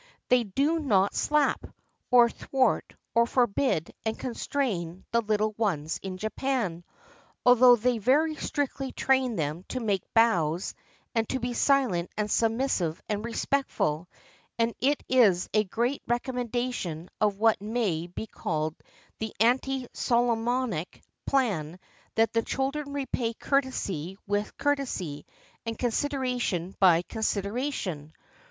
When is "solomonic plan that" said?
19.93-22.33